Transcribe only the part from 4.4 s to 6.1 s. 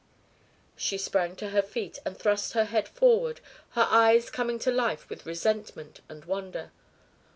to life with resentment